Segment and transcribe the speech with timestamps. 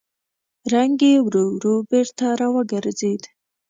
[0.73, 3.21] رنګ يې ورو ورو بېرته راوګرځېد.